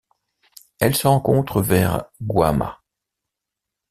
Elle 0.79 0.95
se 0.95 1.05
rencontre 1.07 1.61
vers 1.61 2.05
Guamá. 2.23 2.81